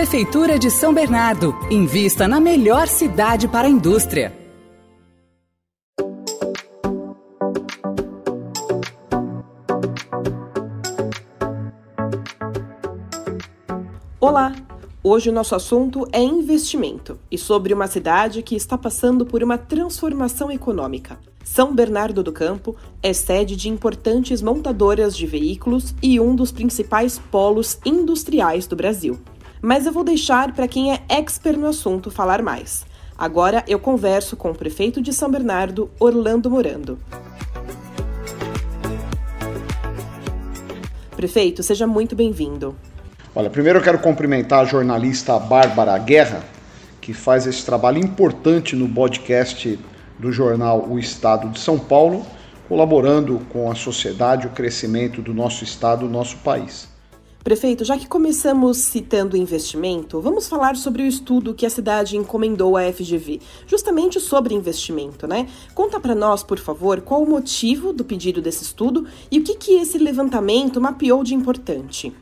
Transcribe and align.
Prefeitura 0.00 0.58
de 0.58 0.70
São 0.70 0.94
Bernardo. 0.94 1.54
Invista 1.70 2.26
na 2.26 2.40
melhor 2.40 2.88
cidade 2.88 3.46
para 3.46 3.68
a 3.68 3.70
indústria. 3.70 4.32
Olá! 14.18 14.56
Hoje 15.04 15.28
o 15.28 15.32
nosso 15.34 15.54
assunto 15.54 16.08
é 16.12 16.22
investimento 16.22 17.18
e 17.30 17.36
sobre 17.36 17.74
uma 17.74 17.86
cidade 17.86 18.42
que 18.42 18.56
está 18.56 18.78
passando 18.78 19.26
por 19.26 19.42
uma 19.42 19.58
transformação 19.58 20.50
econômica. 20.50 21.18
São 21.44 21.74
Bernardo 21.74 22.22
do 22.22 22.32
Campo 22.32 22.74
é 23.02 23.12
sede 23.12 23.54
de 23.54 23.68
importantes 23.68 24.40
montadoras 24.40 25.14
de 25.14 25.26
veículos 25.26 25.94
e 26.02 26.18
um 26.18 26.34
dos 26.34 26.50
principais 26.50 27.18
polos 27.18 27.78
industriais 27.84 28.66
do 28.66 28.74
Brasil. 28.74 29.20
Mas 29.62 29.84
eu 29.84 29.92
vou 29.92 30.02
deixar 30.02 30.52
para 30.52 30.66
quem 30.66 30.92
é 30.92 31.02
expert 31.08 31.58
no 31.58 31.66
assunto 31.66 32.10
falar 32.10 32.42
mais. 32.42 32.86
Agora 33.16 33.62
eu 33.68 33.78
converso 33.78 34.36
com 34.36 34.50
o 34.50 34.54
prefeito 34.54 35.02
de 35.02 35.12
São 35.12 35.30
Bernardo, 35.30 35.90
Orlando 36.00 36.50
Morando. 36.50 36.98
Prefeito, 41.14 41.62
seja 41.62 41.86
muito 41.86 42.16
bem-vindo. 42.16 42.74
Olha, 43.34 43.50
primeiro 43.50 43.78
eu 43.78 43.82
quero 43.82 43.98
cumprimentar 43.98 44.60
a 44.60 44.64
jornalista 44.64 45.38
Bárbara 45.38 45.98
Guerra, 45.98 46.42
que 46.98 47.12
faz 47.12 47.46
esse 47.46 47.62
trabalho 47.62 47.98
importante 47.98 48.74
no 48.74 48.88
podcast 48.88 49.78
do 50.18 50.32
jornal 50.32 50.86
O 50.88 50.98
Estado 50.98 51.50
de 51.50 51.60
São 51.60 51.78
Paulo, 51.78 52.24
colaborando 52.66 53.40
com 53.50 53.70
a 53.70 53.74
sociedade, 53.74 54.46
o 54.46 54.50
crescimento 54.50 55.20
do 55.20 55.34
nosso 55.34 55.62
estado, 55.62 56.06
do 56.06 56.12
nosso 56.12 56.38
país. 56.38 56.89
Prefeito, 57.42 57.86
já 57.86 57.96
que 57.96 58.06
começamos 58.06 58.76
citando 58.76 59.34
investimento, 59.34 60.20
vamos 60.20 60.46
falar 60.46 60.76
sobre 60.76 61.02
o 61.02 61.06
estudo 61.06 61.54
que 61.54 61.64
a 61.64 61.70
cidade 61.70 62.14
encomendou 62.14 62.76
à 62.76 62.92
FGV, 62.92 63.40
justamente 63.66 64.20
sobre 64.20 64.54
investimento, 64.54 65.26
né? 65.26 65.48
Conta 65.74 65.98
para 65.98 66.14
nós, 66.14 66.42
por 66.42 66.58
favor, 66.58 67.00
qual 67.00 67.22
o 67.22 67.28
motivo 67.28 67.94
do 67.94 68.04
pedido 68.04 68.42
desse 68.42 68.62
estudo 68.62 69.06
e 69.30 69.38
o 69.38 69.42
que, 69.42 69.54
que 69.54 69.72
esse 69.80 69.96
levantamento 69.96 70.82
mapeou 70.82 71.24
de 71.24 71.34
importante. 71.34 72.12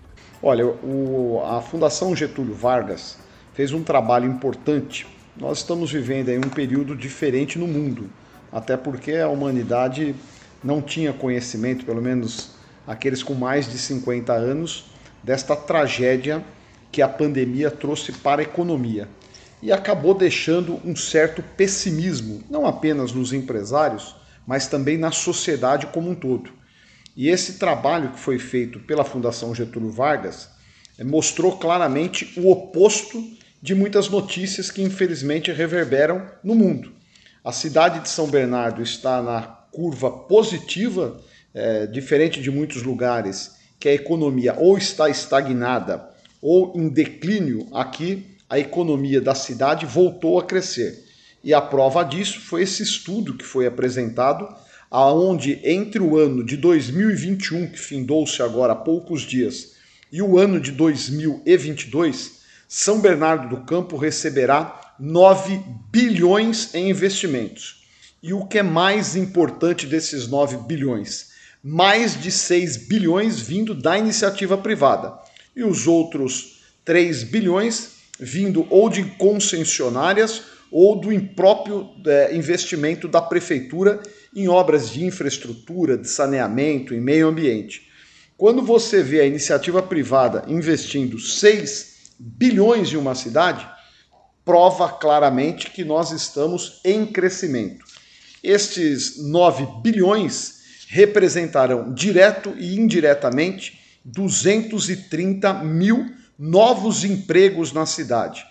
Olha, 0.40 0.64
o, 0.64 1.42
a 1.44 1.60
Fundação 1.60 2.14
Getúlio 2.14 2.54
Vargas 2.54 3.18
fez 3.54 3.72
um 3.72 3.82
trabalho 3.82 4.30
importante. 4.30 5.04
Nós 5.36 5.58
estamos 5.58 5.90
vivendo 5.90 6.28
aí 6.28 6.38
um 6.38 6.48
período 6.48 6.94
diferente 6.94 7.58
no 7.58 7.66
mundo, 7.66 8.08
até 8.52 8.76
porque 8.76 9.16
a 9.16 9.28
humanidade 9.28 10.14
não 10.62 10.80
tinha 10.80 11.12
conhecimento, 11.12 11.84
pelo 11.84 12.00
menos 12.00 12.52
aqueles 12.86 13.20
com 13.20 13.34
mais 13.34 13.68
de 13.68 13.78
50 13.78 14.32
anos, 14.32 14.96
desta 15.28 15.54
tragédia 15.54 16.42
que 16.90 17.02
a 17.02 17.06
pandemia 17.06 17.70
trouxe 17.70 18.12
para 18.12 18.40
a 18.40 18.44
economia. 18.44 19.06
E 19.60 19.70
acabou 19.70 20.14
deixando 20.14 20.80
um 20.82 20.96
certo 20.96 21.42
pessimismo, 21.54 22.42
não 22.48 22.66
apenas 22.66 23.12
nos 23.12 23.34
empresários, 23.34 24.16
mas 24.46 24.68
também 24.68 24.96
na 24.96 25.12
sociedade 25.12 25.88
como 25.88 26.08
um 26.08 26.14
todo. 26.14 26.50
E 27.14 27.28
esse 27.28 27.58
trabalho 27.58 28.12
que 28.12 28.18
foi 28.18 28.38
feito 28.38 28.80
pela 28.80 29.04
Fundação 29.04 29.54
Getúlio 29.54 29.90
Vargas 29.90 30.48
eh, 30.96 31.04
mostrou 31.04 31.58
claramente 31.58 32.32
o 32.40 32.50
oposto 32.50 33.22
de 33.60 33.74
muitas 33.74 34.08
notícias 34.08 34.70
que 34.70 34.80
infelizmente 34.80 35.52
reverberam 35.52 36.26
no 36.42 36.54
mundo. 36.54 36.90
A 37.44 37.52
cidade 37.52 38.00
de 38.00 38.08
São 38.08 38.28
Bernardo 38.28 38.80
está 38.80 39.20
na 39.20 39.42
curva 39.42 40.10
positiva, 40.10 41.20
é, 41.52 41.86
diferente 41.86 42.40
de 42.40 42.50
muitos 42.50 42.82
lugares 42.82 43.57
que 43.78 43.88
a 43.88 43.94
economia 43.94 44.54
ou 44.58 44.76
está 44.76 45.08
estagnada 45.08 46.08
ou 46.40 46.72
em 46.76 46.88
declínio. 46.88 47.66
Aqui 47.72 48.24
a 48.48 48.58
economia 48.58 49.20
da 49.20 49.34
cidade 49.34 49.86
voltou 49.86 50.38
a 50.38 50.44
crescer. 50.44 51.04
E 51.44 51.54
a 51.54 51.60
prova 51.60 52.02
disso 52.02 52.40
foi 52.40 52.62
esse 52.62 52.82
estudo 52.82 53.34
que 53.34 53.44
foi 53.44 53.66
apresentado 53.66 54.48
aonde 54.90 55.60
entre 55.62 56.00
o 56.00 56.16
ano 56.16 56.44
de 56.44 56.56
2021, 56.56 57.68
que 57.68 57.78
findou-se 57.78 58.42
agora 58.42 58.72
há 58.72 58.76
poucos 58.76 59.22
dias, 59.22 59.72
e 60.10 60.22
o 60.22 60.38
ano 60.38 60.58
de 60.58 60.72
2022, 60.72 62.38
São 62.66 63.00
Bernardo 63.00 63.54
do 63.54 63.64
Campo 63.64 63.96
receberá 63.96 64.94
9 64.98 65.60
bilhões 65.92 66.74
em 66.74 66.88
investimentos. 66.88 67.86
E 68.22 68.32
o 68.32 68.46
que 68.46 68.58
é 68.58 68.62
mais 68.62 69.14
importante 69.14 69.86
desses 69.86 70.26
9 70.26 70.56
bilhões? 70.66 71.27
Mais 71.62 72.20
de 72.20 72.30
6 72.30 72.88
bilhões 72.88 73.40
vindo 73.40 73.74
da 73.74 73.98
iniciativa 73.98 74.56
privada. 74.56 75.18
E 75.54 75.64
os 75.64 75.86
outros 75.86 76.62
3 76.84 77.24
bilhões 77.24 77.98
vindo 78.18 78.66
ou 78.70 78.88
de 78.88 79.04
concessionárias 79.16 80.42
ou 80.70 81.00
do 81.00 81.12
impróprio 81.12 81.88
é, 82.06 82.34
investimento 82.34 83.08
da 83.08 83.22
prefeitura 83.22 84.02
em 84.34 84.48
obras 84.48 84.90
de 84.90 85.04
infraestrutura, 85.04 85.96
de 85.96 86.08
saneamento, 86.08 86.94
em 86.94 87.00
meio 87.00 87.28
ambiente. 87.28 87.88
Quando 88.36 88.62
você 88.62 89.02
vê 89.02 89.20
a 89.20 89.26
iniciativa 89.26 89.82
privada 89.82 90.44
investindo 90.46 91.18
6 91.18 92.12
bilhões 92.18 92.92
em 92.92 92.96
uma 92.96 93.14
cidade, 93.14 93.66
prova 94.44 94.88
claramente 94.90 95.70
que 95.70 95.84
nós 95.84 96.10
estamos 96.10 96.80
em 96.84 97.06
crescimento. 97.06 97.84
Estes 98.42 99.18
9 99.18 99.66
bilhões 99.82 100.57
representarão 100.88 101.92
direto 101.92 102.54
e 102.58 102.78
indiretamente 102.78 103.80
230 104.04 105.54
mil 105.64 106.14
novos 106.38 107.04
empregos 107.04 107.72
na 107.72 107.86
cidade. 107.86 108.44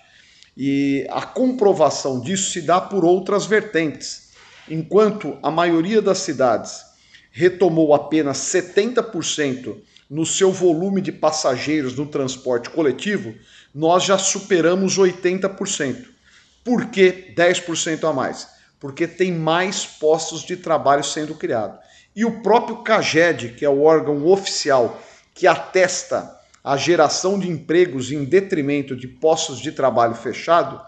E 0.56 1.06
a 1.10 1.22
comprovação 1.22 2.20
disso 2.20 2.52
se 2.52 2.62
dá 2.62 2.80
por 2.80 3.04
outras 3.04 3.46
vertentes 3.46 4.28
enquanto 4.70 5.38
a 5.42 5.50
maioria 5.50 6.02
das 6.02 6.20
cidades 6.20 6.86
retomou 7.32 7.94
apenas 7.94 8.38
70% 8.38 9.78
no 10.10 10.26
seu 10.26 10.52
volume 10.52 11.02
de 11.02 11.12
passageiros 11.12 11.96
no 11.96 12.06
transporte 12.06 12.70
coletivo, 12.70 13.36
nós 13.74 14.04
já 14.04 14.18
superamos 14.18 14.98
80%. 14.98 16.06
Por 16.64 16.88
que 16.88 17.34
10% 17.36 18.10
a 18.10 18.14
mais? 18.14 18.48
Porque 18.80 19.08
tem 19.08 19.32
mais 19.32 19.86
postos 19.86 20.44
de 20.44 20.58
trabalho 20.58 21.04
sendo 21.04 21.36
criados. 21.36 21.80
E 22.18 22.26
o 22.26 22.42
próprio 22.42 22.78
CAGED, 22.78 23.50
que 23.50 23.64
é 23.64 23.70
o 23.70 23.84
órgão 23.84 24.26
oficial 24.26 25.00
que 25.34 25.46
atesta 25.46 26.36
a 26.64 26.76
geração 26.76 27.38
de 27.38 27.48
empregos 27.48 28.12
em 28.12 28.26
detrimento 28.26 28.96
de 28.96 29.08
postos 29.08 29.60
de 29.60 29.72
trabalho 29.72 30.16
fechado, 30.16 30.82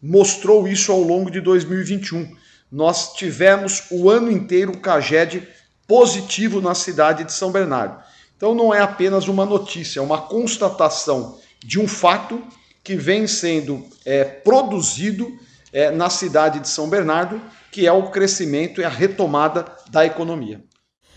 mostrou 0.00 0.68
isso 0.68 0.92
ao 0.92 1.00
longo 1.00 1.30
de 1.30 1.40
2021 1.40 2.36
nós 2.74 3.12
tivemos 3.12 3.84
o 3.88 4.10
ano 4.10 4.30
inteiro 4.32 4.72
o 4.72 4.80
CAGED 4.80 5.46
positivo 5.86 6.60
na 6.60 6.74
cidade 6.74 7.22
de 7.22 7.32
São 7.32 7.52
Bernardo. 7.52 8.02
Então 8.36 8.52
não 8.52 8.74
é 8.74 8.80
apenas 8.80 9.28
uma 9.28 9.46
notícia, 9.46 10.00
é 10.00 10.02
uma 10.02 10.22
constatação 10.22 11.38
de 11.64 11.78
um 11.78 11.86
fato 11.86 12.42
que 12.82 12.96
vem 12.96 13.28
sendo 13.28 13.86
é, 14.04 14.24
produzido 14.24 15.38
é, 15.72 15.92
na 15.92 16.10
cidade 16.10 16.58
de 16.58 16.68
São 16.68 16.90
Bernardo, 16.90 17.40
que 17.70 17.86
é 17.86 17.92
o 17.92 18.10
crescimento 18.10 18.80
e 18.80 18.84
a 18.84 18.88
retomada 18.88 19.64
da 19.88 20.04
economia. 20.04 20.60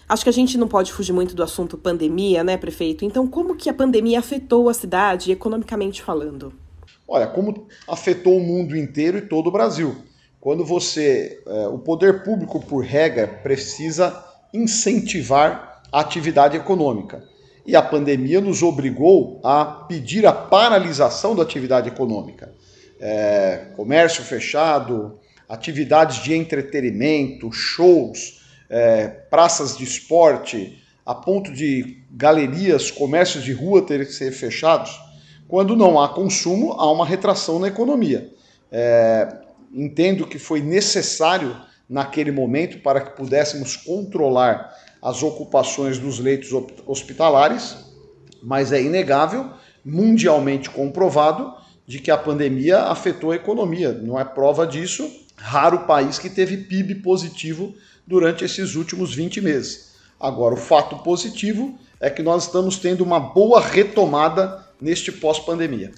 Acho 0.10 0.24
que 0.24 0.30
a 0.30 0.34
gente 0.34 0.58
não 0.58 0.70
pode 0.70 0.94
fugir 0.94 1.12
muito 1.12 1.36
do 1.36 1.44
assunto 1.44 1.78
pandemia, 1.78 2.44
né, 2.44 2.56
prefeito? 2.56 3.04
Então, 3.04 3.28
como 3.28 3.56
que 3.56 3.70
a 3.70 3.74
pandemia 3.74 4.20
afetou 4.20 4.70
a 4.70 4.74
cidade 4.74 5.32
economicamente 5.32 6.02
falando? 6.02 6.54
Olha, 7.06 7.28
como 7.28 7.68
afetou 7.88 8.38
o 8.38 8.44
mundo 8.44 8.78
inteiro 8.78 9.18
e 9.18 9.22
todo 9.22 9.48
o 9.48 9.52
Brasil. 9.52 9.98
Quando 10.40 10.64
você, 10.64 11.42
é, 11.46 11.68
o 11.68 11.78
poder 11.78 12.24
público, 12.24 12.60
por 12.60 12.86
regra, 12.86 13.28
precisa 13.28 14.24
incentivar 14.54 15.82
a 15.92 16.00
atividade 16.00 16.56
econômica. 16.56 17.24
E 17.66 17.76
a 17.76 17.82
pandemia 17.82 18.40
nos 18.40 18.64
obrigou 18.64 19.42
a 19.44 19.66
pedir 19.66 20.26
a 20.26 20.32
paralisação 20.32 21.36
da 21.36 21.44
atividade 21.44 21.90
econômica. 21.90 22.54
É, 22.98 23.72
comércio 23.76 24.24
fechado, 24.24 25.20
atividades 25.50 26.24
de 26.24 26.34
entretenimento, 26.34 27.52
shows, 27.52 28.47
é, 28.70 29.08
praças 29.08 29.78
de 29.78 29.84
esporte, 29.84 30.82
a 31.06 31.16
ponto 31.16 31.52
de 31.54 32.04
galerias, 32.12 32.92
comércios 32.92 33.44
de 33.44 33.54
rua 33.54 33.82
terem 33.82 34.06
que 34.06 34.14
ser 34.14 34.32
fechados. 34.32 35.00
Quando 35.48 35.76
não 35.76 36.00
há 36.00 36.10
consumo, 36.10 36.74
há 36.74 36.92
uma 36.92 37.06
retração 37.06 37.60
na 37.60 37.70
economia. 37.70 38.30
É, 38.72 39.28
entendo 39.74 40.28
que 40.28 40.38
foi 40.38 40.62
necessário 40.62 41.56
naquele 41.90 42.32
momento 42.32 42.80
para 42.80 43.00
que 43.00 43.16
pudéssemos 43.16 43.78
controlar 43.78 44.76
as 45.02 45.24
ocupações 45.24 45.98
dos 45.98 46.20
leitos 46.20 46.50
hospitalares, 46.86 47.78
mas 48.44 48.74
é 48.74 48.82
inegável, 48.82 49.50
mundialmente 49.86 50.70
comprovado, 50.70 51.54
de 51.86 52.00
que 52.00 52.12
a 52.12 52.18
pandemia 52.18 52.80
afetou 52.80 53.32
a 53.32 53.36
economia. 53.36 53.94
Não 53.94 54.20
é 54.20 54.26
prova 54.26 54.68
disso, 54.68 55.10
raro 55.38 55.86
país 55.86 56.20
que 56.20 56.30
teve 56.30 56.58
PIB 56.58 56.96
positivo 56.96 57.74
durante 58.08 58.46
esses 58.46 58.76
últimos 58.76 59.14
20 59.14 59.42
meses. 59.42 59.92
Agora, 60.20 60.56
o 60.56 60.58
fato 60.58 60.98
positivo 61.00 61.78
é 62.00 62.10
que 62.10 62.24
nós 62.24 62.46
estamos 62.46 62.78
tendo 62.78 63.04
uma 63.04 63.20
boa 63.20 63.60
retomada 63.60 64.66
neste 64.82 65.12
pós-pandemia. 65.12 65.92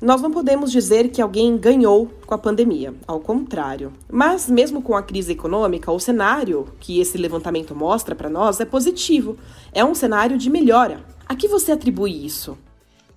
Nós 0.00 0.22
não 0.22 0.30
podemos 0.30 0.70
dizer 0.70 1.08
que 1.08 1.20
alguém 1.20 1.58
ganhou 1.58 2.08
com 2.24 2.32
a 2.32 2.38
pandemia, 2.38 2.94
ao 3.04 3.18
contrário. 3.18 3.92
Mas, 4.08 4.48
mesmo 4.48 4.80
com 4.80 4.94
a 4.94 5.02
crise 5.02 5.32
econômica, 5.32 5.90
o 5.90 5.98
cenário 5.98 6.68
que 6.78 7.00
esse 7.00 7.18
levantamento 7.18 7.74
mostra 7.74 8.14
para 8.14 8.30
nós 8.30 8.60
é 8.60 8.64
positivo. 8.64 9.36
É 9.72 9.84
um 9.84 9.96
cenário 9.96 10.38
de 10.38 10.48
melhora. 10.48 11.04
A 11.26 11.34
que 11.34 11.48
você 11.48 11.72
atribui 11.72 12.24
isso? 12.24 12.56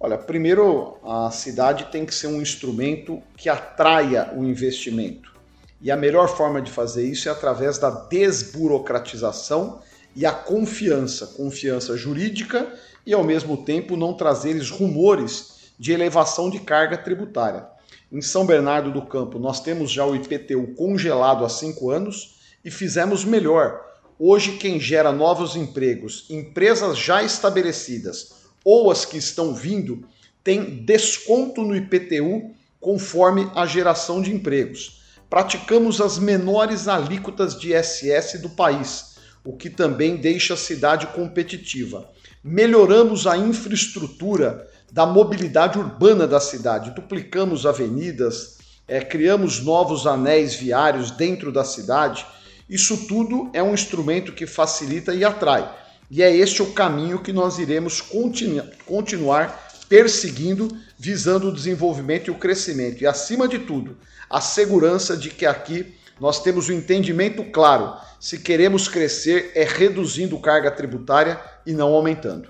Olha, 0.03 0.17
primeiro, 0.17 0.97
a 1.03 1.29
cidade 1.29 1.91
tem 1.91 2.07
que 2.07 2.15
ser 2.15 2.25
um 2.25 2.41
instrumento 2.41 3.21
que 3.37 3.47
atraia 3.47 4.33
o 4.35 4.43
investimento. 4.43 5.31
E 5.79 5.91
a 5.91 5.95
melhor 5.95 6.27
forma 6.27 6.59
de 6.59 6.71
fazer 6.71 7.05
isso 7.05 7.29
é 7.29 7.31
através 7.31 7.77
da 7.77 7.91
desburocratização 7.91 9.79
e 10.15 10.25
a 10.25 10.31
confiança, 10.31 11.27
confiança 11.27 11.95
jurídica 11.95 12.73
e 13.05 13.13
ao 13.13 13.23
mesmo 13.23 13.57
tempo 13.63 13.95
não 13.95 14.15
trazer 14.15 14.59
rumores 14.71 15.71
de 15.77 15.91
elevação 15.91 16.49
de 16.49 16.59
carga 16.59 16.97
tributária. 16.97 17.67
Em 18.11 18.23
São 18.23 18.43
Bernardo 18.43 18.91
do 18.91 19.03
Campo, 19.03 19.37
nós 19.37 19.61
temos 19.61 19.91
já 19.91 20.03
o 20.03 20.15
IPTU 20.15 20.73
congelado 20.75 21.45
há 21.45 21.49
cinco 21.49 21.91
anos 21.91 22.39
e 22.65 22.71
fizemos 22.71 23.23
melhor. 23.23 23.79
Hoje, 24.17 24.53
quem 24.53 24.79
gera 24.79 25.11
novos 25.11 25.55
empregos, 25.55 26.25
empresas 26.27 26.97
já 26.97 27.21
estabelecidas 27.21 28.40
ou 28.63 28.91
as 28.91 29.05
que 29.05 29.17
estão 29.17 29.53
vindo, 29.53 30.05
tem 30.43 30.83
desconto 30.83 31.61
no 31.61 31.75
IPTU 31.75 32.51
conforme 32.79 33.49
a 33.55 33.65
geração 33.65 34.21
de 34.21 34.33
empregos. 34.33 35.01
Praticamos 35.29 36.01
as 36.01 36.19
menores 36.19 36.87
alíquotas 36.87 37.57
de 37.57 37.73
ISS 37.73 38.41
do 38.41 38.49
país, 38.49 39.15
o 39.43 39.55
que 39.55 39.69
também 39.69 40.17
deixa 40.17 40.55
a 40.55 40.57
cidade 40.57 41.07
competitiva. 41.07 42.09
Melhoramos 42.43 43.27
a 43.27 43.37
infraestrutura 43.37 44.67
da 44.91 45.05
mobilidade 45.05 45.79
urbana 45.79 46.27
da 46.27 46.39
cidade. 46.39 46.91
Duplicamos 46.91 47.65
avenidas, 47.65 48.57
é, 48.87 48.99
criamos 48.99 49.61
novos 49.61 50.05
anéis 50.05 50.53
viários 50.55 51.11
dentro 51.11 51.51
da 51.51 51.63
cidade. 51.63 52.25
Isso 52.69 53.07
tudo 53.07 53.49
é 53.53 53.63
um 53.63 53.73
instrumento 53.73 54.33
que 54.33 54.45
facilita 54.45 55.13
e 55.13 55.23
atrai. 55.23 55.80
E 56.13 56.21
é 56.21 56.35
este 56.35 56.61
o 56.61 56.73
caminho 56.73 57.19
que 57.19 57.31
nós 57.31 57.57
iremos 57.57 58.01
continu 58.01 58.69
continuar 58.85 59.71
perseguindo, 59.87 60.67
visando 60.99 61.47
o 61.47 61.53
desenvolvimento 61.53 62.27
e 62.27 62.31
o 62.31 62.37
crescimento. 62.37 63.01
E, 63.01 63.07
acima 63.07 63.47
de 63.47 63.59
tudo, 63.59 63.95
a 64.29 64.41
segurança 64.41 65.15
de 65.15 65.29
que 65.29 65.45
aqui 65.45 65.95
nós 66.19 66.43
temos 66.43 66.67
o 66.67 66.73
um 66.73 66.75
entendimento 66.75 67.45
claro: 67.45 67.95
se 68.19 68.39
queremos 68.39 68.89
crescer, 68.89 69.53
é 69.55 69.63
reduzindo 69.63 70.37
carga 70.37 70.69
tributária 70.69 71.39
e 71.65 71.71
não 71.71 71.93
aumentando. 71.93 72.49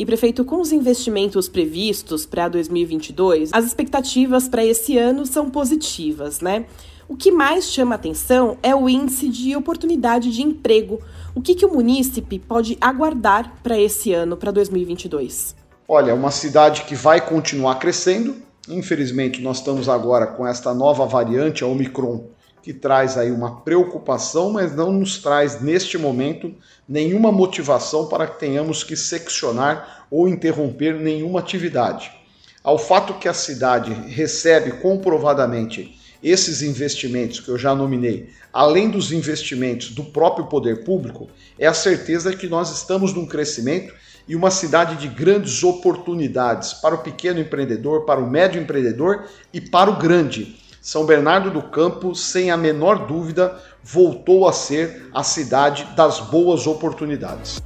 E 0.00 0.06
prefeito, 0.06 0.46
com 0.46 0.62
os 0.62 0.72
investimentos 0.72 1.46
previstos 1.46 2.24
para 2.24 2.48
2022, 2.48 3.50
as 3.52 3.66
expectativas 3.66 4.48
para 4.48 4.64
esse 4.64 4.96
ano 4.96 5.26
são 5.26 5.50
positivas, 5.50 6.40
né? 6.40 6.64
O 7.06 7.14
que 7.14 7.30
mais 7.30 7.70
chama 7.70 7.96
atenção 7.96 8.56
é 8.62 8.74
o 8.74 8.88
índice 8.88 9.28
de 9.28 9.54
oportunidade 9.54 10.32
de 10.32 10.40
emprego. 10.40 11.02
O 11.34 11.42
que, 11.42 11.54
que 11.54 11.66
o 11.66 11.74
munícipe 11.74 12.38
pode 12.38 12.78
aguardar 12.80 13.56
para 13.62 13.78
esse 13.78 14.14
ano, 14.14 14.38
para 14.38 14.50
2022? 14.50 15.54
Olha, 15.86 16.14
uma 16.14 16.30
cidade 16.30 16.84
que 16.84 16.94
vai 16.94 17.20
continuar 17.20 17.74
crescendo. 17.74 18.36
Infelizmente, 18.70 19.42
nós 19.42 19.58
estamos 19.58 19.86
agora 19.86 20.26
com 20.26 20.46
esta 20.46 20.72
nova 20.72 21.04
variante, 21.04 21.62
a 21.62 21.66
Omicron, 21.66 22.24
que 22.62 22.72
traz 22.72 23.16
aí 23.16 23.30
uma 23.30 23.60
preocupação, 23.60 24.50
mas 24.50 24.74
não 24.74 24.92
nos 24.92 25.18
traz 25.18 25.60
neste 25.60 25.96
momento 25.96 26.54
nenhuma 26.88 27.32
motivação 27.32 28.06
para 28.06 28.26
que 28.26 28.38
tenhamos 28.38 28.84
que 28.84 28.96
seccionar 28.96 30.06
ou 30.10 30.28
interromper 30.28 30.94
nenhuma 30.94 31.40
atividade. 31.40 32.10
Ao 32.62 32.78
fato 32.78 33.14
que 33.14 33.28
a 33.28 33.34
cidade 33.34 33.92
recebe 33.92 34.72
comprovadamente 34.72 35.98
esses 36.22 36.60
investimentos 36.60 37.40
que 37.40 37.48
eu 37.48 37.56
já 37.56 37.74
nominei, 37.74 38.28
além 38.52 38.90
dos 38.90 39.10
investimentos 39.10 39.90
do 39.90 40.04
próprio 40.04 40.46
poder 40.46 40.84
público, 40.84 41.28
é 41.58 41.66
a 41.66 41.72
certeza 41.72 42.36
que 42.36 42.46
nós 42.46 42.70
estamos 42.70 43.14
num 43.14 43.24
crescimento 43.24 43.94
e 44.28 44.36
uma 44.36 44.50
cidade 44.50 44.96
de 44.96 45.08
grandes 45.08 45.64
oportunidades 45.64 46.74
para 46.74 46.94
o 46.94 46.98
pequeno 46.98 47.40
empreendedor, 47.40 48.04
para 48.04 48.20
o 48.20 48.30
médio 48.30 48.60
empreendedor 48.60 49.24
e 49.52 49.60
para 49.60 49.90
o 49.90 49.96
grande 49.96 50.59
são 50.80 51.04
Bernardo 51.04 51.50
do 51.50 51.62
Campo, 51.62 52.14
sem 52.14 52.50
a 52.50 52.56
menor 52.56 53.06
dúvida, 53.06 53.58
voltou 53.82 54.48
a 54.48 54.52
ser 54.52 55.10
a 55.14 55.22
cidade 55.22 55.84
das 55.94 56.20
boas 56.20 56.66
oportunidades. 56.66 57.62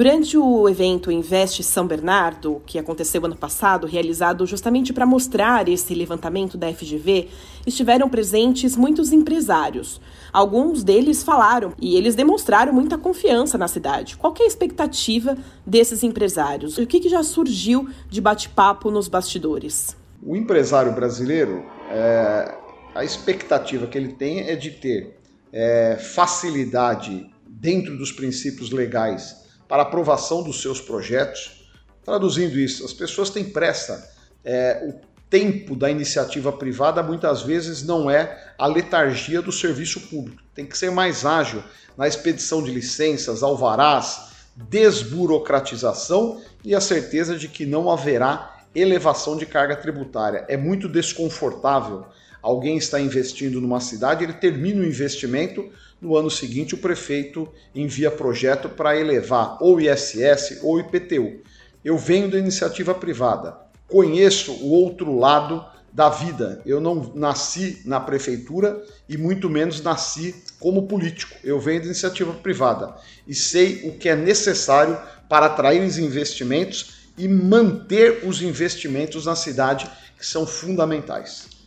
Durante 0.00 0.38
o 0.38 0.66
evento 0.66 1.12
Investe 1.12 1.62
São 1.62 1.86
Bernardo, 1.86 2.62
que 2.64 2.78
aconteceu 2.78 3.22
ano 3.22 3.36
passado, 3.36 3.86
realizado 3.86 4.46
justamente 4.46 4.94
para 4.94 5.04
mostrar 5.04 5.68
esse 5.68 5.94
levantamento 5.94 6.56
da 6.56 6.72
FGV, 6.72 7.28
estiveram 7.66 8.08
presentes 8.08 8.76
muitos 8.76 9.12
empresários. 9.12 10.00
Alguns 10.32 10.82
deles 10.82 11.22
falaram 11.22 11.74
e 11.78 11.96
eles 11.96 12.14
demonstraram 12.14 12.72
muita 12.72 12.96
confiança 12.96 13.58
na 13.58 13.68
cidade. 13.68 14.16
Qual 14.16 14.34
é 14.40 14.44
a 14.44 14.46
expectativa 14.46 15.36
desses 15.66 16.02
empresários? 16.02 16.78
O 16.78 16.86
que, 16.86 16.98
que 16.98 17.10
já 17.10 17.22
surgiu 17.22 17.86
de 18.08 18.22
bate-papo 18.22 18.90
nos 18.90 19.06
bastidores? 19.06 19.94
O 20.22 20.34
empresário 20.34 20.94
brasileiro, 20.94 21.62
é, 21.90 22.54
a 22.94 23.04
expectativa 23.04 23.86
que 23.86 23.98
ele 23.98 24.14
tem 24.14 24.48
é 24.48 24.56
de 24.56 24.70
ter 24.70 25.18
é, 25.52 25.98
facilidade 26.00 27.30
dentro 27.46 27.98
dos 27.98 28.10
princípios 28.10 28.70
legais 28.70 29.40
para 29.70 29.84
aprovação 29.84 30.42
dos 30.42 30.60
seus 30.60 30.80
projetos. 30.80 31.64
Traduzindo 32.04 32.58
isso, 32.58 32.84
as 32.84 32.92
pessoas 32.92 33.30
têm 33.30 33.44
pressa. 33.44 34.12
É, 34.44 34.82
o 34.84 35.00
tempo 35.30 35.76
da 35.76 35.88
iniciativa 35.88 36.50
privada 36.50 37.04
muitas 37.04 37.42
vezes 37.42 37.84
não 37.84 38.10
é 38.10 38.52
a 38.58 38.66
letargia 38.66 39.40
do 39.40 39.52
serviço 39.52 40.00
público. 40.08 40.42
Tem 40.56 40.66
que 40.66 40.76
ser 40.76 40.90
mais 40.90 41.24
ágil 41.24 41.62
na 41.96 42.08
expedição 42.08 42.60
de 42.64 42.72
licenças, 42.72 43.44
alvarás, 43.44 44.32
desburocratização 44.56 46.42
e 46.64 46.74
a 46.74 46.80
certeza 46.80 47.36
de 47.36 47.46
que 47.46 47.64
não 47.64 47.88
haverá 47.88 48.64
elevação 48.74 49.36
de 49.36 49.46
carga 49.46 49.76
tributária. 49.76 50.44
É 50.48 50.56
muito 50.56 50.88
desconfortável 50.88 52.06
alguém 52.42 52.76
está 52.76 53.00
investindo 53.00 53.60
numa 53.60 53.80
cidade, 53.80 54.24
ele 54.24 54.32
termina 54.32 54.80
o 54.80 54.86
investimento, 54.86 55.68
no 56.00 56.16
ano 56.16 56.30
seguinte 56.30 56.74
o 56.74 56.78
prefeito 56.78 57.48
envia 57.74 58.10
projeto 58.10 58.68
para 58.68 58.98
elevar 58.98 59.58
ou 59.60 59.80
ISS 59.80 60.60
ou 60.62 60.80
IPTU. 60.80 61.40
Eu 61.84 61.98
venho 61.98 62.30
da 62.30 62.38
iniciativa 62.38 62.94
privada, 62.94 63.56
conheço 63.86 64.52
o 64.52 64.70
outro 64.70 65.16
lado 65.18 65.64
da 65.92 66.08
vida. 66.08 66.62
Eu 66.64 66.80
não 66.80 67.12
nasci 67.14 67.82
na 67.84 67.98
prefeitura 67.98 68.82
e 69.08 69.18
muito 69.18 69.50
menos 69.50 69.82
nasci 69.82 70.34
como 70.58 70.86
político. 70.86 71.36
Eu 71.42 71.58
venho 71.58 71.80
da 71.80 71.86
iniciativa 71.86 72.32
privada 72.32 72.94
e 73.26 73.34
sei 73.34 73.88
o 73.88 73.98
que 73.98 74.08
é 74.08 74.16
necessário 74.16 74.98
para 75.28 75.46
atrair 75.46 75.82
os 75.82 75.98
investimentos 75.98 77.00
e 77.18 77.28
manter 77.28 78.26
os 78.26 78.40
investimentos 78.40 79.26
na 79.26 79.36
cidade 79.36 79.90
que 80.16 80.26
são 80.26 80.46
fundamentais. 80.46 81.59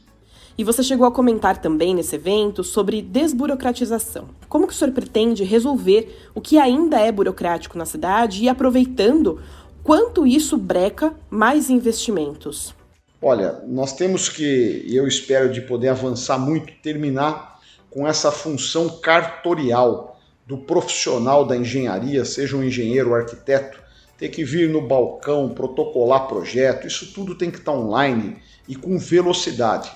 E 0.56 0.64
você 0.64 0.84
chegou 0.84 1.08
a 1.08 1.12
comentar 1.12 1.58
também 1.58 1.96
nesse 1.96 2.16
evento 2.16 2.64
sobre 2.64 3.02
desburocratização. 3.02 4.30
Como 4.48 4.68
que 4.68 4.74
o 4.74 4.76
senhor 4.76 4.94
pretende 4.94 5.44
resolver 5.44 6.30
o 6.36 6.42
que 6.42 6.60
ainda 6.60 7.00
é 7.00 7.12
burocrático 7.12 7.78
na 7.78 7.86
cidade 7.86 8.44
e 8.44 8.50
aproveitando 8.50 9.42
quanto 9.84 10.28
isso 10.28 10.56
breca 10.56 11.14
mais 11.28 11.72
investimentos? 11.72 12.76
Olha, 13.20 13.64
nós 13.68 13.94
temos 13.94 14.30
que, 14.30 14.86
e 14.86 14.96
eu 14.96 15.08
espero 15.08 15.52
de 15.52 15.62
poder 15.62 15.90
avançar 15.90 16.38
muito, 16.38 16.72
terminar 16.84 17.60
com 17.90 18.08
essa 18.08 18.32
função 18.32 18.90
cartorial 19.00 20.20
do 20.46 20.58
profissional 20.58 21.46
da 21.46 21.56
engenharia, 21.56 22.26
seja 22.26 22.56
um 22.56 22.64
engenheiro 22.64 23.10
ou 23.10 23.16
arquiteto, 23.16 23.82
ter 24.18 24.30
que 24.30 24.44
vir 24.44 24.70
no 24.70 24.82
balcão, 24.82 25.50
protocolar 25.50 26.28
projeto, 26.28 26.86
isso 26.86 27.12
tudo 27.14 27.34
tem 27.34 27.50
que 27.50 27.58
estar 27.58 27.72
online 27.72 28.38
e 28.68 28.76
com 28.76 29.00
velocidade. 29.00 29.92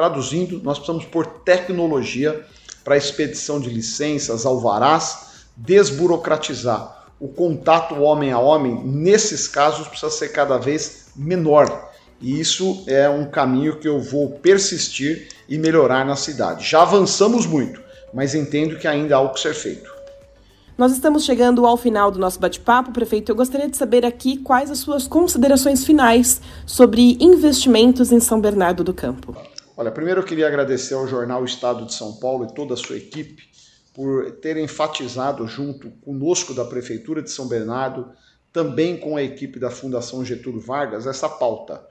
Traduzindo, 0.00 0.62
nós 0.62 0.78
precisamos 0.78 1.04
pôr 1.04 1.26
tecnologia 1.26 2.42
para 2.82 2.94
a 2.94 2.96
expedição 2.96 3.60
de 3.60 3.68
licenças, 3.68 4.46
alvarás, 4.46 5.44
desburocratizar. 5.54 7.04
O 7.20 7.28
contato 7.28 7.96
homem 7.96 8.32
a 8.32 8.38
homem, 8.38 8.82
nesses 8.82 9.46
casos, 9.46 9.86
precisa 9.86 10.10
ser 10.10 10.30
cada 10.30 10.56
vez 10.56 11.08
menor. 11.14 11.90
E 12.18 12.40
isso 12.40 12.82
é 12.86 13.10
um 13.10 13.26
caminho 13.26 13.76
que 13.76 13.86
eu 13.86 14.00
vou 14.00 14.30
persistir 14.30 15.28
e 15.46 15.58
melhorar 15.58 16.06
na 16.06 16.16
cidade. 16.16 16.66
Já 16.66 16.80
avançamos 16.80 17.44
muito, 17.44 17.82
mas 18.14 18.34
entendo 18.34 18.78
que 18.78 18.88
ainda 18.88 19.14
há 19.14 19.18
algo 19.18 19.34
que 19.34 19.40
ser 19.40 19.52
feito. 19.52 20.00
Nós 20.78 20.92
estamos 20.92 21.26
chegando 21.26 21.66
ao 21.66 21.76
final 21.76 22.10
do 22.10 22.18
nosso 22.18 22.40
bate-papo, 22.40 22.90
prefeito. 22.90 23.30
Eu 23.30 23.36
gostaria 23.36 23.68
de 23.68 23.76
saber 23.76 24.06
aqui 24.06 24.38
quais 24.38 24.70
as 24.70 24.78
suas 24.78 25.06
considerações 25.06 25.84
finais 25.84 26.40
sobre 26.64 27.18
investimentos 27.20 28.10
em 28.10 28.18
São 28.18 28.40
Bernardo 28.40 28.82
do 28.82 28.94
Campo. 28.94 29.36
Olha, 29.80 29.90
primeiro 29.90 30.20
eu 30.20 30.24
queria 30.24 30.46
agradecer 30.46 30.92
ao 30.92 31.08
jornal 31.08 31.42
Estado 31.42 31.86
de 31.86 31.94
São 31.94 32.16
Paulo 32.16 32.44
e 32.44 32.54
toda 32.54 32.74
a 32.74 32.76
sua 32.76 32.98
equipe 32.98 33.48
por 33.94 34.30
ter 34.32 34.58
enfatizado 34.58 35.48
junto 35.48 35.88
conosco 36.02 36.52
da 36.52 36.66
Prefeitura 36.66 37.22
de 37.22 37.30
São 37.30 37.48
Bernardo 37.48 38.12
também 38.52 38.98
com 38.98 39.16
a 39.16 39.22
equipe 39.22 39.58
da 39.58 39.70
Fundação 39.70 40.22
Getúlio 40.22 40.60
Vargas, 40.60 41.06
essa 41.06 41.30
pauta. 41.30 41.82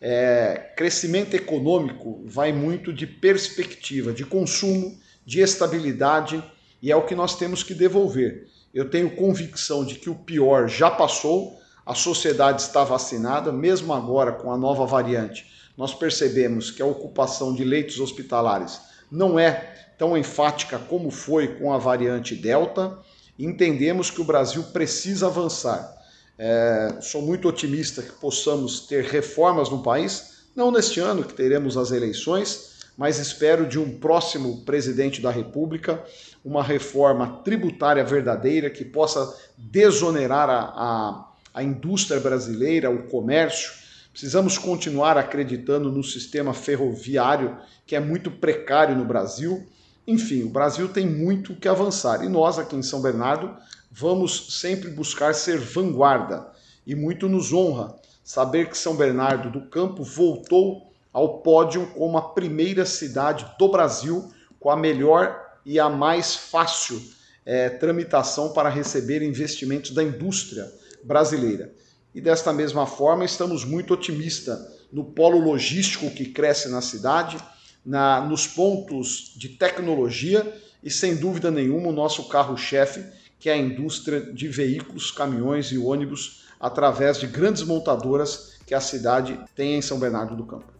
É, 0.00 0.72
crescimento 0.76 1.34
econômico 1.34 2.22
vai 2.26 2.52
muito 2.52 2.92
de 2.92 3.08
perspectiva, 3.08 4.12
de 4.12 4.24
consumo, 4.24 4.96
de 5.26 5.40
estabilidade, 5.40 6.40
e 6.80 6.92
é 6.92 6.96
o 6.96 7.06
que 7.06 7.16
nós 7.16 7.34
temos 7.34 7.64
que 7.64 7.74
devolver. 7.74 8.46
Eu 8.72 8.88
tenho 8.88 9.16
convicção 9.16 9.84
de 9.84 9.96
que 9.96 10.08
o 10.08 10.14
pior 10.14 10.68
já 10.68 10.92
passou, 10.92 11.58
a 11.84 11.92
sociedade 11.92 12.62
está 12.62 12.84
vacinada, 12.84 13.50
mesmo 13.50 13.92
agora 13.92 14.30
com 14.30 14.52
a 14.52 14.56
nova 14.56 14.86
variante. 14.86 15.50
Nós 15.76 15.94
percebemos 15.94 16.70
que 16.70 16.82
a 16.82 16.86
ocupação 16.86 17.54
de 17.54 17.64
leitos 17.64 17.98
hospitalares 18.00 18.80
não 19.10 19.38
é 19.38 19.72
tão 19.98 20.16
enfática 20.16 20.78
como 20.78 21.10
foi 21.10 21.56
com 21.58 21.72
a 21.72 21.78
variante 21.78 22.34
Delta. 22.34 22.98
Entendemos 23.38 24.10
que 24.10 24.20
o 24.20 24.24
Brasil 24.24 24.62
precisa 24.64 25.26
avançar. 25.26 25.96
É, 26.38 26.96
sou 27.00 27.22
muito 27.22 27.48
otimista 27.48 28.02
que 28.02 28.12
possamos 28.12 28.80
ter 28.80 29.04
reformas 29.04 29.68
no 29.68 29.82
país, 29.82 30.46
não 30.56 30.70
neste 30.70 31.00
ano 31.00 31.24
que 31.24 31.34
teremos 31.34 31.76
as 31.76 31.90
eleições, 31.90 32.72
mas 32.96 33.18
espero 33.18 33.66
de 33.66 33.78
um 33.78 33.98
próximo 33.98 34.62
presidente 34.64 35.20
da 35.20 35.30
República 35.30 36.02
uma 36.44 36.62
reforma 36.62 37.40
tributária 37.44 38.04
verdadeira 38.04 38.68
que 38.68 38.84
possa 38.84 39.36
desonerar 39.56 40.50
a, 40.50 40.60
a, 40.60 41.28
a 41.54 41.62
indústria 41.62 42.20
brasileira, 42.20 42.90
o 42.90 43.04
comércio. 43.04 43.72
Precisamos 44.12 44.58
continuar 44.58 45.16
acreditando 45.16 45.90
no 45.90 46.04
sistema 46.04 46.52
ferroviário, 46.52 47.56
que 47.86 47.96
é 47.96 48.00
muito 48.00 48.30
precário 48.30 48.94
no 48.94 49.06
Brasil. 49.06 49.66
Enfim, 50.06 50.42
o 50.42 50.50
Brasil 50.50 50.88
tem 50.88 51.06
muito 51.06 51.56
que 51.56 51.66
avançar 51.66 52.22
e 52.22 52.28
nós, 52.28 52.58
aqui 52.58 52.76
em 52.76 52.82
São 52.82 53.00
Bernardo, 53.00 53.56
vamos 53.90 54.60
sempre 54.60 54.90
buscar 54.90 55.34
ser 55.34 55.58
vanguarda. 55.58 56.46
E 56.86 56.94
muito 56.94 57.28
nos 57.28 57.52
honra 57.52 57.96
saber 58.22 58.68
que 58.68 58.76
São 58.76 58.96
Bernardo 58.96 59.50
do 59.50 59.68
Campo 59.68 60.04
voltou 60.04 60.92
ao 61.12 61.38
pódio 61.38 61.86
como 61.94 62.18
a 62.18 62.32
primeira 62.32 62.84
cidade 62.84 63.46
do 63.58 63.68
Brasil 63.68 64.30
com 64.60 64.70
a 64.70 64.76
melhor 64.76 65.38
e 65.64 65.78
a 65.80 65.88
mais 65.88 66.34
fácil 66.34 67.00
é, 67.44 67.68
tramitação 67.68 68.52
para 68.52 68.68
receber 68.68 69.22
investimentos 69.22 69.90
da 69.92 70.02
indústria 70.02 70.70
brasileira. 71.02 71.72
E 72.14 72.20
desta 72.20 72.52
mesma 72.52 72.86
forma, 72.86 73.24
estamos 73.24 73.64
muito 73.64 73.94
otimistas 73.94 74.58
no 74.92 75.04
polo 75.04 75.38
logístico 75.38 76.10
que 76.10 76.26
cresce 76.26 76.68
na 76.68 76.82
cidade, 76.82 77.38
na, 77.84 78.20
nos 78.20 78.46
pontos 78.46 79.32
de 79.36 79.48
tecnologia 79.48 80.52
e, 80.82 80.90
sem 80.90 81.16
dúvida 81.16 81.50
nenhuma, 81.50 81.88
o 81.88 81.92
nosso 81.92 82.28
carro-chefe, 82.28 83.04
que 83.38 83.48
é 83.48 83.54
a 83.54 83.56
indústria 83.56 84.20
de 84.20 84.46
veículos, 84.48 85.10
caminhões 85.10 85.72
e 85.72 85.78
ônibus, 85.78 86.44
através 86.60 87.18
de 87.18 87.26
grandes 87.26 87.62
montadoras 87.62 88.52
que 88.66 88.74
a 88.74 88.80
cidade 88.80 89.40
tem 89.56 89.76
em 89.76 89.82
São 89.82 89.98
Bernardo 89.98 90.36
do 90.36 90.44
Campo. 90.44 90.72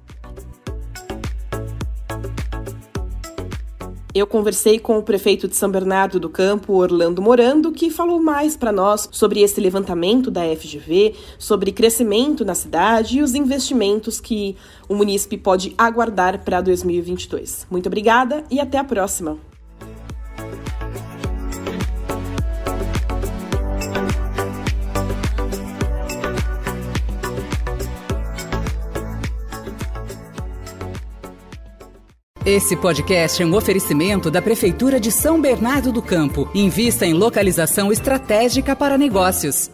Eu 4.15 4.27
conversei 4.27 4.79
com 4.79 4.99
o 4.99 5.03
prefeito 5.03 5.49
de 5.49 5.57
São 5.57 5.71
Bernardo 5.71 6.21
do 6.21 6.29
Campo, 6.29 6.75
Orlando 6.75 7.23
Morando, 7.23 7.73
que 7.73 7.89
falou 7.89 8.21
mais 8.21 8.55
para 8.55 8.71
nós 8.71 9.09
sobre 9.11 9.41
esse 9.41 9.59
levantamento 9.59 10.31
da 10.31 10.43
FGV, 10.55 11.15
sobre 11.39 11.73
crescimento 11.73 12.45
na 12.45 12.55
cidade 12.55 13.19
e 13.19 13.23
os 13.23 13.35
investimentos 13.35 14.21
que 14.21 14.55
o 14.87 14.95
munícipe 14.95 15.39
pode 15.39 15.75
aguardar 15.79 16.45
para 16.45 16.61
2022. 16.61 17.67
Muito 17.71 17.87
obrigada 17.87 18.45
e 18.51 18.61
até 18.61 18.77
a 18.77 18.85
próxima. 18.85 19.52
Esse 32.45 32.75
podcast 32.75 33.41
é 33.41 33.47
um 33.47 33.55
oferecimento 33.55 34.29
da 34.29 34.43
Prefeitura 34.43 34.99
de 34.99 35.13
São 35.13 35.41
Bernardo 35.41 35.93
do 35.93 36.03
Campo. 36.03 36.51
Invista 36.53 37.07
em 37.07 37.15
localização 37.15 37.93
estratégica 37.93 38.75
para 38.75 38.99
negócios. 38.99 39.71